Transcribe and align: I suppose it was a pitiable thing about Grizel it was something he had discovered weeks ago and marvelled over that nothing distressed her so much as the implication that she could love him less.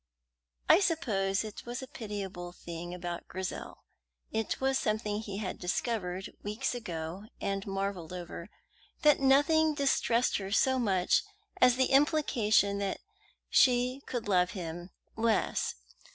I 0.67 0.79
suppose 0.79 1.43
it 1.43 1.63
was 1.67 1.83
a 1.83 1.87
pitiable 1.87 2.53
thing 2.53 2.91
about 2.91 3.27
Grizel 3.27 3.83
it 4.31 4.59
was 4.59 4.79
something 4.79 5.19
he 5.21 5.37
had 5.37 5.59
discovered 5.59 6.33
weeks 6.41 6.73
ago 6.73 7.25
and 7.39 7.67
marvelled 7.67 8.11
over 8.11 8.49
that 9.03 9.19
nothing 9.19 9.75
distressed 9.75 10.37
her 10.37 10.49
so 10.51 10.79
much 10.79 11.21
as 11.57 11.75
the 11.75 11.91
implication 11.91 12.79
that 12.79 12.99
she 13.47 14.01
could 14.07 14.27
love 14.27 14.53
him 14.57 14.89
less. 15.15 15.75